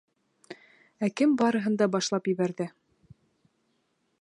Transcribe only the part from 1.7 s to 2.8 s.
да башлап ебәрҙе?